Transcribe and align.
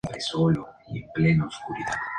Tiene 0.03 0.19
su 0.19 0.39
sede 0.47 0.55
central 1.13 1.25
en 1.27 1.37
Katmandú. 1.39 1.93